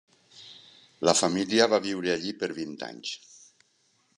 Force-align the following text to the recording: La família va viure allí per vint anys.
La 1.09 1.13
família 1.19 1.67
va 1.73 1.81
viure 1.85 2.13
allí 2.15 2.33
per 2.41 2.51
vint 2.61 2.75
anys. 2.89 3.13